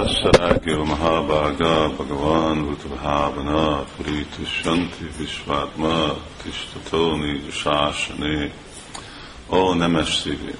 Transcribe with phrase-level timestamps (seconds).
[0.00, 8.52] Mahabhaga Bhagavan Utavhavana Puritu Shanti Vishvatma Tistatóni Sásani
[9.50, 10.54] Ó nemes szívű,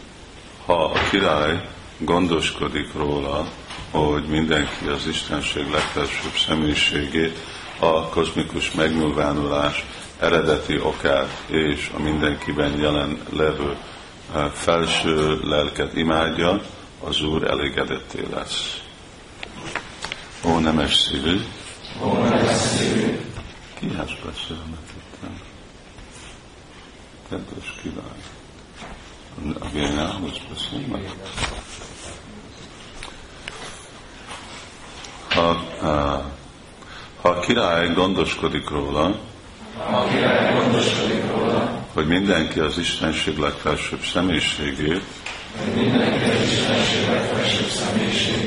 [0.67, 1.69] ha a király
[1.99, 3.49] gondoskodik róla,
[3.91, 7.39] hogy mindenki az Istenség legfelsőbb személyiségét,
[7.79, 9.85] a kozmikus megnyilvánulás
[10.19, 13.77] eredeti okát és a mindenkiben jelen levő
[14.35, 16.61] eh, felső lelket imádja,
[17.05, 18.89] az Úr elégedetté lesz.
[20.45, 21.41] Ó, nemes szívű!
[22.03, 23.21] Ó, nemes szívű!
[23.79, 25.17] Kihez beszélnek itt?
[27.29, 28.23] Kedves király!
[29.61, 31.13] A Génához beszélnek?
[35.29, 35.65] Ha,
[37.21, 39.19] ha a király gondoskodik róla,
[39.77, 45.05] ha a király gondoskodik róla, hogy mindenki az Istenség legfelsőbb személyiségét,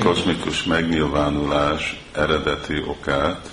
[0.03, 3.51] kozmikus megnyilvánulás eredeti okát,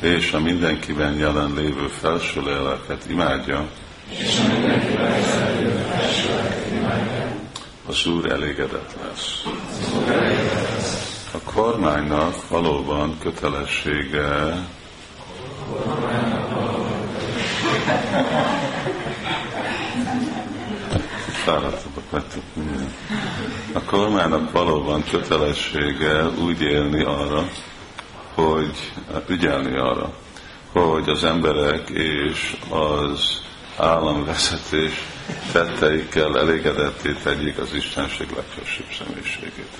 [0.00, 3.68] és a mindenkiben jelen lévő felső léleket imádja,
[7.86, 9.44] az Úr elégedett lesz.
[11.32, 14.52] A kormánynak valóban kötelessége
[22.10, 22.42] fáradtabbak lettek.
[23.72, 27.48] A kormánynak valóban kötelessége úgy élni arra,
[28.34, 28.92] hogy
[29.26, 30.12] ügyelni arra,
[30.72, 33.42] hogy az emberek és az
[33.76, 34.92] államvezetés
[35.52, 39.70] tetteikkel elégedetté tegyék az Istenség legfelsőbb személyiségét.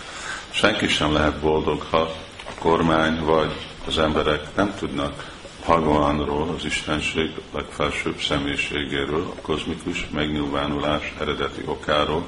[0.51, 2.01] Senki sem lehet boldog, ha
[2.47, 3.53] a kormány vagy
[3.87, 5.37] az emberek nem tudnak
[5.69, 12.27] Bhagavanról, az Istenség legfelsőbb személyiségéről, a kozmikus megnyilvánulás eredeti okáról,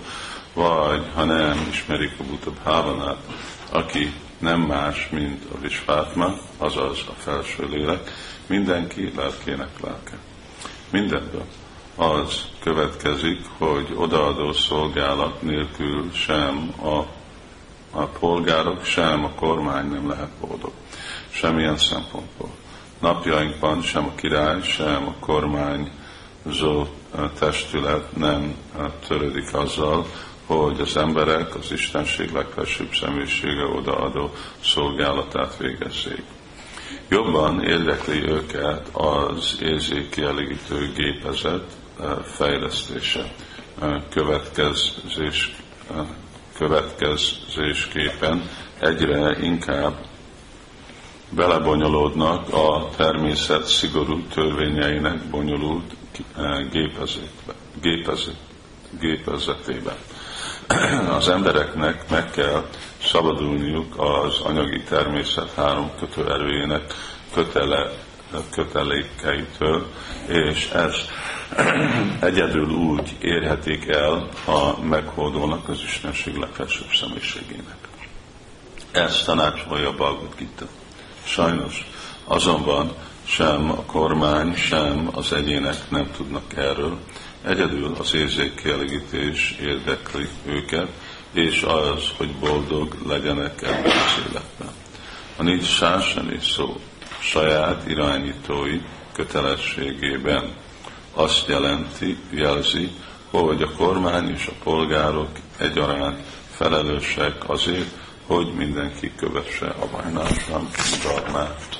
[0.52, 3.18] vagy ha nem ismerik a Buddha Bhavanát,
[3.70, 8.10] aki nem más, mint a Visvátma, azaz a felső lélek,
[8.46, 10.18] mindenki lelkének lelke.
[10.90, 11.44] Mindenből
[11.96, 16.98] az következik, hogy odaadó szolgálat nélkül sem a,
[17.90, 20.72] a polgárok, sem a kormány nem lehet boldog.
[21.30, 22.50] Semmilyen szempontból
[23.00, 26.86] napjainkban sem a király, sem a kormányzó
[27.38, 28.54] testület nem
[29.08, 30.06] törődik azzal,
[30.46, 34.30] hogy az emberek az Istenség legfelsőbb személyisége odaadó
[34.64, 36.24] szolgálatát végezzék.
[37.08, 41.72] Jobban érdekli őket az érzékielégítő gépezet
[42.24, 43.32] fejlesztése,
[44.10, 45.56] következés,
[46.56, 50.09] következésképpen egyre inkább
[51.30, 55.92] belebonyolódnak a természet szigorú törvényeinek bonyolult
[56.36, 58.36] eh, gépezetbe, gépezet,
[59.00, 59.96] gépezetébe.
[61.18, 62.68] Az embereknek meg kell
[63.02, 66.94] szabadulniuk az anyagi természet három kötőerőjének
[67.34, 67.90] kötele,
[68.50, 69.86] kötelékeitől,
[70.26, 71.08] és ezt
[72.30, 77.76] egyedül úgy érhetik el, ha meghódolnak az Istenség legfelsőbb személyiségének.
[78.92, 80.66] Ezt tanácsolja a Bhagavad Gita.
[81.30, 81.86] Sajnos
[82.24, 86.98] azonban sem a kormány, sem az egyének nem tudnak erről.
[87.42, 90.88] Egyedül az érzékkielégítés érdekli őket,
[91.32, 94.72] és az, hogy boldog legyenek ebben az életben.
[95.36, 96.76] A nincs sásani szó
[97.20, 98.80] saját irányítói
[99.12, 100.54] kötelességében
[101.12, 102.90] azt jelenti, jelzi,
[103.30, 106.20] hogy a kormány és a polgárok egyaránt
[106.56, 107.99] felelősek azért,
[108.30, 110.70] hogy mindenki kövesse a vajnásam
[111.02, 111.78] darmát.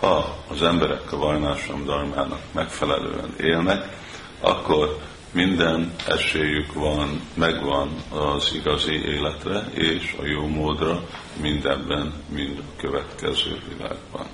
[0.00, 3.96] Ha az emberek a vajnásam darmának megfelelően élnek,
[4.40, 4.98] akkor
[5.32, 11.02] minden esélyük van, megvan az igazi életre és a jó módra
[11.40, 14.26] mindenben, mind a következő világban.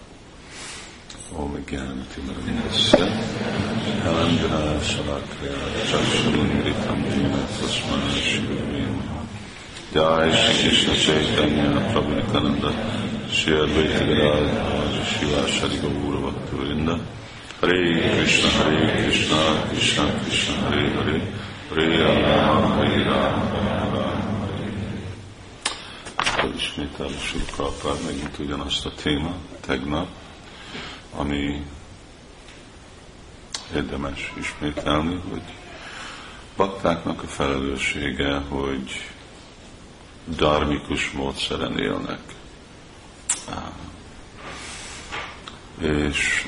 [1.32, 3.06] Om Gyanti Marindasya
[4.02, 5.54] Helandra Salakya
[5.90, 9.25] Chakshurumritam Dina Tasmana Shivim
[9.92, 12.70] Jai Shri Krishna Chaitanya Prabhu Nityananda
[13.30, 17.00] Shri Advaita Gadadhara Shiva Shri Gaura Bhakta Vrinda
[17.60, 21.20] Hare Krishna Hare Krishna Krishna Krishna Hare Hare.
[21.70, 23.56] Hare Rama Hare Rama
[26.56, 30.08] Ismétel Sri Prabhupád megint ugyanazt a téma tegnap,
[31.16, 31.64] ami
[33.74, 35.42] érdemes ismételni, hogy
[36.56, 38.90] baktáknak a felelőssége, hogy
[40.28, 42.20] darmikus módszeren élnek.
[45.80, 46.46] És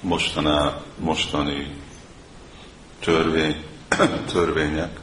[0.00, 1.76] mostaná, mostani
[3.00, 3.64] törvény
[4.32, 5.00] törvények,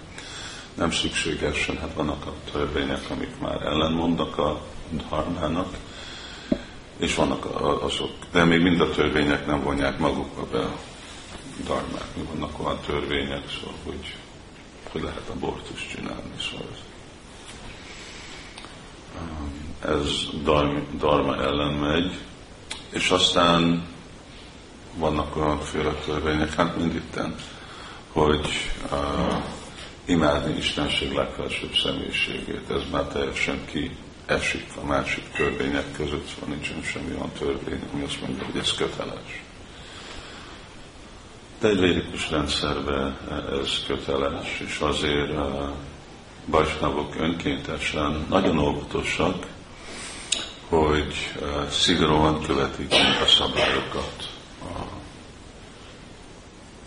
[0.73, 5.77] nem szükségesen, hát vannak a törvények, amik már ellenmondnak a dharmának,
[6.97, 7.45] és vannak
[7.83, 10.75] azok, de még mind a törvények nem vonják magukba be a
[11.63, 12.07] dharmát.
[12.31, 14.15] Vannak olyan törvények, szóval, hogy,
[14.91, 16.67] hogy lehet abortus csinálni, szóval.
[19.85, 20.11] Ez
[20.97, 22.17] dharma ellen megy,
[22.89, 23.87] és aztán
[24.95, 27.35] vannak olyanféle törvények, hát mind itten,
[28.11, 28.47] hogy
[28.91, 29.43] uh,
[30.05, 36.81] imádni Istenség legfelsőbb személyiségét, ez már teljesen ki esik a másik törvények között, van nincsen
[36.81, 39.43] semmi olyan törvény, ami azt mondja, hogy ez köteles.
[41.59, 43.17] De egy védikus rendszerben
[43.61, 45.73] ez köteles, és azért a
[46.45, 49.45] bajsnavok önkéntesen nagyon óvatosak,
[50.69, 51.33] hogy
[51.69, 52.93] szigorúan követik
[53.23, 54.29] a szabályokat,
[54.61, 54.83] a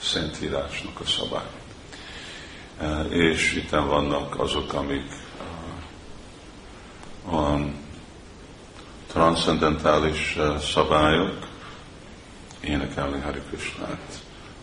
[0.03, 1.61] Szentírásnak a szabályok.
[3.13, 5.13] És itt vannak azok, amik
[7.31, 7.75] olyan
[9.07, 10.39] transzendentális
[10.73, 11.49] szabályok,
[12.61, 14.20] énekelni Hari Krishnát,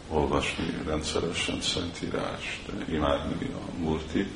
[0.09, 4.29] olvasni rendszeresen Szentírást, imádni a Murtit,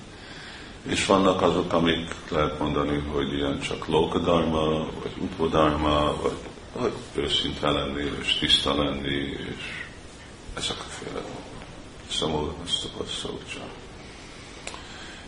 [0.84, 6.38] és vannak azok, amik lehet mondani, hogy ilyen csak lokadarma, vagy upodarma, vagy,
[6.74, 9.86] vagy őszinte lenni, és tiszta lenni, és
[10.58, 11.22] ezek a féle.
[12.10, 13.70] Szomorú ezt a szócsán.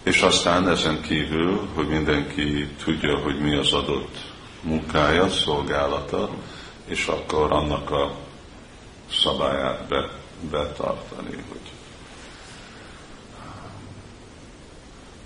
[0.03, 4.17] És aztán ezen kívül, hogy mindenki tudja, hogy mi az adott
[4.61, 6.29] munkája, szolgálata,
[6.85, 8.15] és akkor annak a
[9.11, 10.09] szabályát be,
[10.49, 11.71] betartani, hogy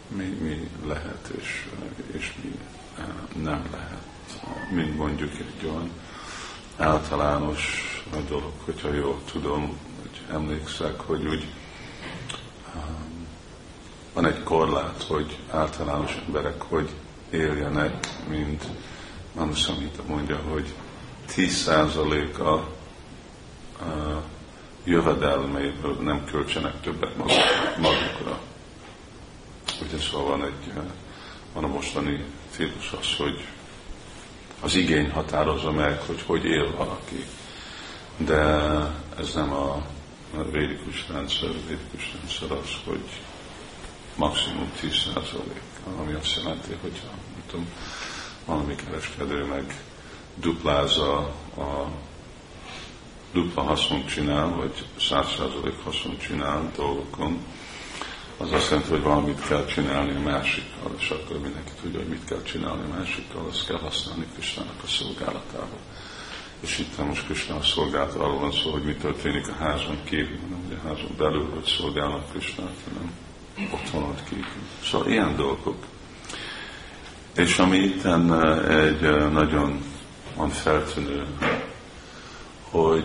[0.08, 1.68] mi, mi lehet és,
[2.12, 2.60] és mi
[3.42, 4.06] nem lehet.
[4.72, 5.92] Mint mondjuk egy olyan
[6.78, 7.86] általános
[8.28, 11.48] dolog, hogyha jól tudom, hogy emlékszek, hogy úgy
[14.13, 16.90] van egy korlát, hogy általános emberek hogy
[17.30, 18.68] éljenek, mint
[19.34, 20.74] Manu Samhita mondja, hogy
[21.36, 22.54] 10% a,
[23.84, 24.24] a
[24.88, 27.18] jövedelmeiből nem költsenek többet
[27.78, 28.39] magukra.
[29.81, 30.74] Ugye szóval van egy,
[31.54, 32.24] van a mostani
[32.54, 33.45] stílus az, hogy
[34.60, 37.25] az igény határozza meg, hogy hogy él valaki.
[38.18, 38.42] De
[39.19, 39.86] ez nem a
[40.51, 43.04] védikus rendszer, a védikus rendszer az, hogy
[44.16, 45.62] maximum 10 százalék,
[46.00, 47.01] ami azt jelenti, hogy
[47.50, 47.68] tudom,
[48.45, 49.81] valami kereskedő meg
[50.36, 51.18] duplázza
[51.57, 51.88] a
[53.33, 57.39] dupla hasznunk csinál, vagy száz százalék hasznunk csinál dolgokon,
[58.38, 62.25] az azt jelenti, hogy valamit kell csinálni a másikkal, és akkor mindenki tudja, hogy mit
[62.25, 65.77] kell csinálni a másikkal, azt kell használni Krisztának a szolgálatába.
[66.59, 70.39] És itt most Krishna a szolgálat arról van szó, hogy mi történik a házon kívül,
[70.50, 73.12] nem ugye a házon belül, hogy szolgálnak Krishnát, hanem
[74.03, 74.45] ott kívül.
[74.83, 75.85] Szóval ilyen dolgok.
[77.35, 78.06] És ami itt
[78.69, 79.83] egy nagyon
[80.35, 81.25] van feltűnő,
[82.83, 83.03] hogy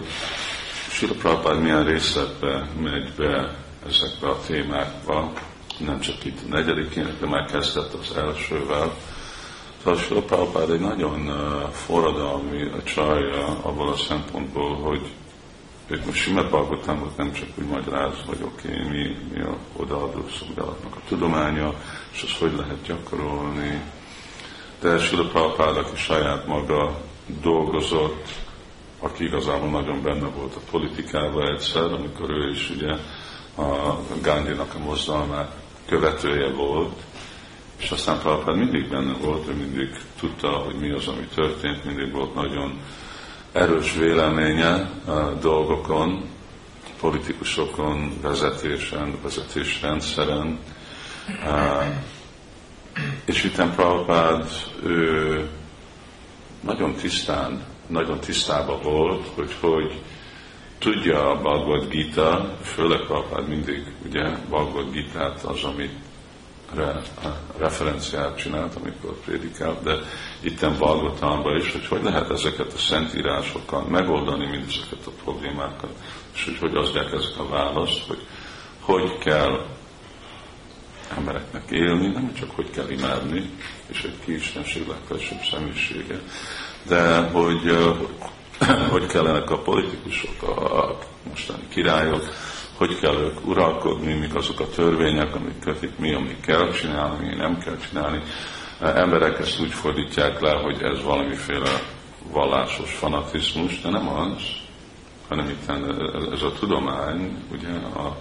[0.90, 3.56] Sila Prabhupád milyen részletbe megy be
[3.88, 5.32] ezekbe a témákba,
[5.78, 8.94] nem csak itt a negyedikén, de már kezdett az elsővel.
[9.82, 11.30] Tehát Sila Prabhupád egy nagyon
[11.72, 15.12] forradalmi csajja abból a szempontból, hogy
[15.86, 20.24] ők most Simad Bhagavatamot nem csak úgy magyaráz, hogy oké, okay, mi, mi a odaadó
[20.38, 21.74] szolgálatnak a tudománya,
[22.12, 23.80] és azt hogy lehet gyakorolni.
[24.80, 27.00] De Sila Prabhupád, aki saját maga
[27.42, 28.28] dolgozott,
[29.02, 32.92] aki igazából nagyon benne volt a politikában egyszer, amikor ő is ugye
[33.56, 35.52] a Gandhi-nak a mozdalmát
[35.86, 37.02] követője volt,
[37.76, 39.88] és aztán Prabhupád mindig benne volt, ő mindig
[40.20, 42.80] tudta, hogy mi az, ami történt, mindig volt nagyon
[43.52, 46.28] erős véleménye a dolgokon,
[47.00, 50.58] politikusokon, vezetésen, vezetésrendszeren.
[53.24, 54.48] És itt Prabhupád,
[54.82, 55.48] ő
[56.60, 60.00] nagyon tisztán, nagyon tisztában volt, hogy hogy
[60.78, 65.92] tudja a Bhagavad Gita, főleg Prabhupád mindig ugye Bhagavad Gita-t az, amit
[66.74, 67.02] re,
[67.58, 69.98] referenciát csinált, amikor prédikált, de
[70.40, 75.94] itten Balgotamban is, hogy hogy lehet ezeket a szentírásokkal megoldani mindezeket a problémákat,
[76.34, 78.26] és hogy hogy adják ezek a választ, hogy
[78.80, 79.66] hogy kell
[81.16, 83.50] embereknek élni, nem csak hogy kell imádni,
[83.86, 86.20] és egy kiistenség legfelsőbb személyisége,
[86.88, 87.76] de hogy
[88.92, 90.98] hogy kellenek a politikusok, a
[91.28, 92.22] mostani királyok,
[92.76, 97.34] hogy kell ők uralkodni, mik azok a törvények, amik kötik, mi, amit kell csinálni, mi
[97.34, 98.22] nem kell csinálni.
[98.80, 101.70] Emberek ezt úgy fordítják le, hogy ez valamiféle
[102.32, 104.42] vallásos fanatizmus, de nem az,
[105.28, 105.70] hanem itt
[106.32, 108.16] ez a tudomány, ugye a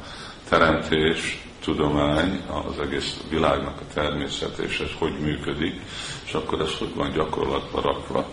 [0.49, 5.81] teremtés, tudomány, az egész világnak a természet, és ez hogy működik,
[6.25, 8.27] és akkor ez hogy van gyakorlatba rakva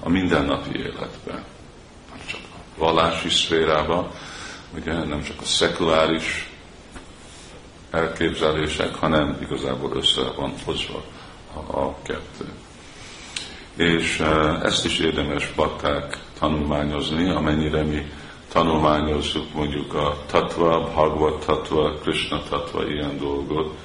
[0.00, 1.44] a mindennapi életben.
[2.10, 4.10] Nem csak a vallási szférába,
[4.74, 6.50] ugye nem csak a szekuláris
[7.90, 11.04] elképzelések, hanem igazából össze van hozva
[11.70, 12.52] a, kettő.
[13.76, 14.20] És
[14.62, 18.06] ezt is érdemes bakták tanulmányozni, amennyire mi
[18.52, 23.76] tanulmányozzuk mondjuk a tatva, Bhagavad tatva, Krishna tatva, ilyen dolgot,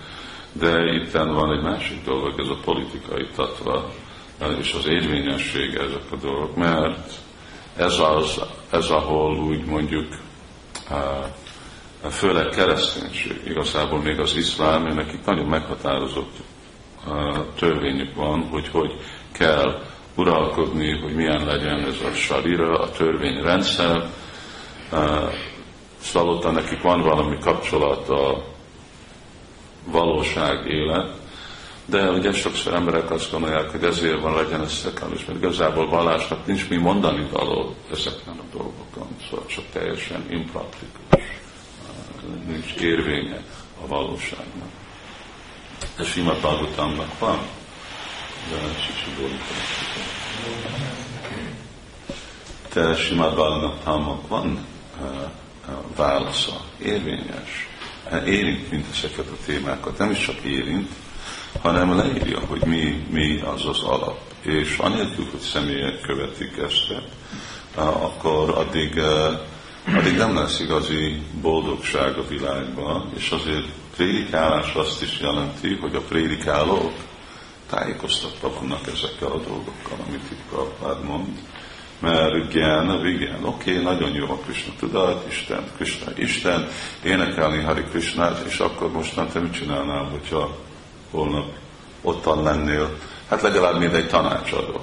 [0.51, 3.91] de itt van egy másik dolog, ez a politikai tatva,
[4.59, 7.13] és az érvényesség ezek a dolgok, mert
[7.75, 10.07] ez az, ez ahol úgy mondjuk
[12.09, 16.35] főleg kereszténység, igazából még az iszlám, nekik nagyon meghatározott
[17.55, 18.91] törvényük van, hogy hogy
[19.31, 19.81] kell
[20.15, 24.09] uralkodni, hogy milyen legyen ez a sarira, a törvényrendszer.
[26.01, 28.43] Szóval nekik van valami kapcsolat a
[29.85, 31.20] valóság élet,
[31.91, 36.45] de ugye sokszor emberek azt gondolják, hogy ezért van legyen ez szekális, mert igazából vallásnak
[36.45, 41.39] nincs mi mondani való ezekben a dolgokon, szóval csak teljesen impraktikus,
[42.47, 43.43] nincs érvénye
[43.83, 44.69] a valóságnak.
[45.97, 47.39] De sima Bhagavatamnak van,
[48.49, 49.39] de Sisi
[52.69, 54.65] Te sima Bhagavatamnak van
[55.95, 57.69] válasza, érvényes,
[58.25, 60.89] érint mint ezeket a témákat, nem is csak érint,
[61.61, 64.19] hanem leírja, hogy mi, mi az az alap.
[64.41, 66.93] És anélkül, hogy személyek követik ezt,
[67.75, 69.01] akkor addig,
[69.95, 73.65] addig nem lesz igazi boldogság a világban, és azért
[73.95, 76.93] prédikálás azt is jelenti, hogy a prédikálók
[77.69, 81.27] tájékoztatnak ezekkel a dolgokkal, amit itt Prabhupád mond.
[81.99, 86.67] Mert igen, igen, oké, okay, nagyon jó a Krishna tudat, Isten, Krishna, Isten,
[87.03, 90.57] énekelni Hari Krishnát, és akkor mostan te mit csinálnál, hogyha
[91.11, 91.45] holnap
[92.01, 92.97] ottan lennél,
[93.29, 94.79] hát legalább mint egy tanácsadó.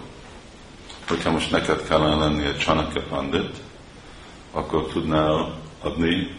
[1.08, 3.56] Hogyha most neked kellene lenni egy Csanaka Pandit,
[4.52, 6.36] akkor tudnál adni,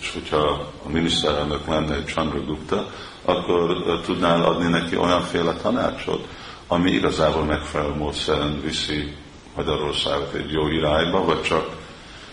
[0.00, 2.90] és hogyha a miniszterelnök lenne egy Chandragupta,
[3.24, 6.28] akkor tudnál adni neki olyanféle tanácsot,
[6.66, 9.16] ami igazából megfelelő módszeren viszi
[9.56, 11.81] Magyarországot egy jó irányba, vagy csak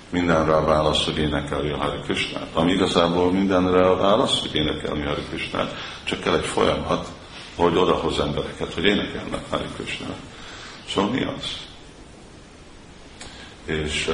[0.10, 2.48] mindenre a válasz, hogy énekelni a Hari Krishnát.
[2.54, 7.08] Ami igazából mindenre a válasz, hogy énekelni a Hari Krishnát, csak kell egy folyamat,
[7.56, 10.18] hogy odahoz embereket, hogy énekelnek Hari Krishnát.
[10.90, 11.68] Szóval mi az?
[13.66, 14.12] És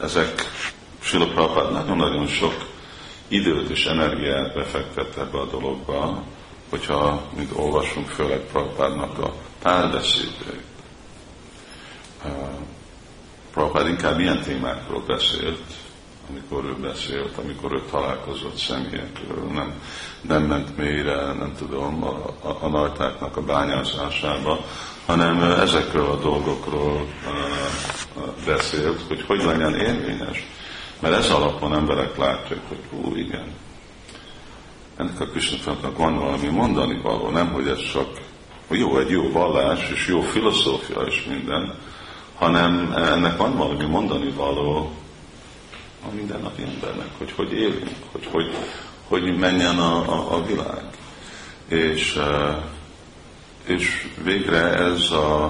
[0.00, 0.50] ezek
[1.00, 2.68] Sila Prabhupád nagyon-nagyon sok
[3.28, 6.22] időt és energiát befektet ebbe a dologba,
[6.70, 10.64] hogyha, mint olvasunk, főleg Prabhupádnak a párbeszédeit.
[13.56, 15.62] Prabhupád inkább ilyen témákról beszélt,
[16.30, 19.80] amikor ő beszélt, amikor ő találkozott személyekről, nem,
[20.20, 24.64] nem ment mélyre, nem tudom, a, a, a najtáknak a bányászásába,
[25.06, 27.06] hanem ezekről a dolgokról
[28.46, 30.46] beszélt, hogy hogy legyen érvényes.
[31.00, 33.54] Mert ez alapon emberek látják, hogy hú, igen,
[34.96, 38.08] ennek a Krishnafantnak van valami mondani való, nem, hogy ez csak
[38.70, 41.74] jó, egy jó vallás, és jó filozófia és minden,
[42.38, 44.90] hanem ennek van valami mondani való
[46.06, 48.54] a mindennapi embernek, hogy hogy élünk, hogy hogy,
[49.08, 50.84] hogy menjen a, a, a világ.
[51.68, 52.20] És,
[53.66, 55.44] és végre ez a,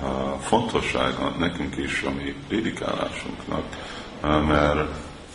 [0.00, 3.64] a fontossága nekünk is, a mi prédikálásunknak,
[4.46, 4.88] mert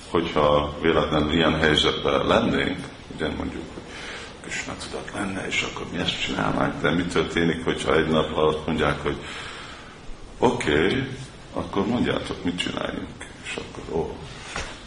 [0.09, 3.83] hogyha véletlenül ilyen helyzetben lennénk, ugye mondjuk, hogy
[4.41, 8.65] Krishna tudat lenne, és akkor mi ezt csinálnánk, de mi történik, hogyha egy nap alatt
[8.65, 9.17] mondják, hogy
[10.45, 11.07] oké, okay,
[11.53, 13.07] akkor mondjátok, mit csináljunk.
[13.43, 14.15] És akkor, ó,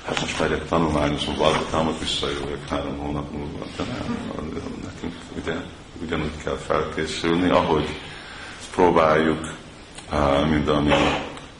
[0.05, 4.33] hát most megyek tanulmányozom, valdatámat visszajövök három hónap múlva, de nem,
[4.85, 5.55] nekünk ugye,
[6.03, 7.89] ugyanúgy kell felkészülni, ahogy
[8.75, 9.55] próbáljuk
[10.51, 10.93] mind a mi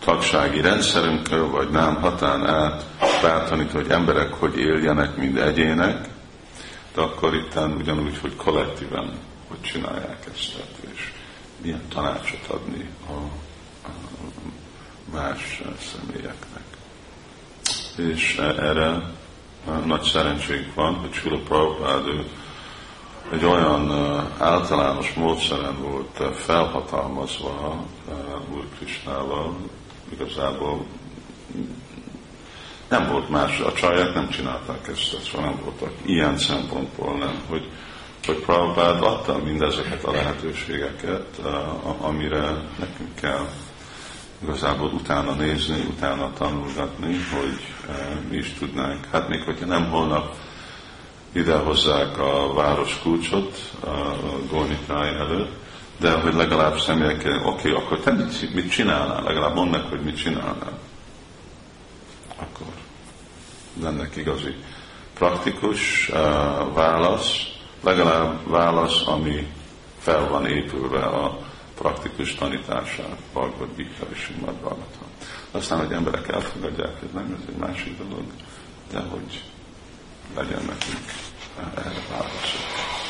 [0.05, 2.85] tagsági rendszerünkkel, vagy nem hatán át
[3.23, 6.09] bátorítani, hogy emberek hogy éljenek, mind egyének,
[6.95, 10.65] de akkor itt ugyanúgy, hogy kollektíven hogy csinálják ezt,
[10.95, 11.13] és
[11.63, 13.13] milyen tanácsot adni a
[15.13, 16.63] más személyeknek.
[17.97, 19.03] És erre
[19.85, 22.05] nagy szerencsénk van, hogy Sula Prabhupád
[23.33, 23.91] egy olyan
[24.39, 27.85] általános módszeren volt felhatalmazva
[28.53, 29.57] Úr Krisnával,
[30.13, 30.85] igazából
[32.89, 37.69] nem volt más, a csajok nem csinálták ezt, szóval nem voltak ilyen szempontból nem, hogy,
[38.27, 41.41] hogy Prabhupád adta mindezeket a lehetőségeket,
[42.01, 43.49] amire nekünk kell
[44.43, 47.75] igazából utána nézni, utána tanulgatni, hogy
[48.31, 49.07] mi is tudnánk.
[49.13, 50.35] Hát még hogyha nem holnap
[51.33, 53.97] idehozzák a város kulcsot a
[54.51, 55.53] Gornitráj előtt,
[55.99, 59.23] de hogy legalább személyek, oké, okay, akkor te mit, mit csinálnál?
[59.23, 60.79] Legalább mondd meg, hogy mit csinálnál.
[62.37, 62.67] Akkor
[63.81, 64.55] lennek igazi
[65.15, 66.17] praktikus uh,
[66.75, 67.47] válasz,
[67.83, 69.47] legalább válasz, ami
[69.99, 71.39] fel van épülve a
[71.79, 74.77] praktikus tanításán, Bhagavad Gita és Simad
[75.51, 78.25] Aztán, hogy emberek elfogadják, ez nem ez egy másik dolog,
[78.91, 79.43] de hogy
[80.37, 81.13] legyen nekünk
[81.75, 82.67] erre válaszok.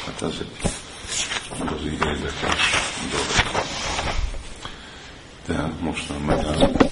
[0.07, 0.71] Hát ez egy
[1.61, 2.71] igazi érdekes
[3.11, 3.65] dolog.
[5.47, 6.88] De most nem megállunk.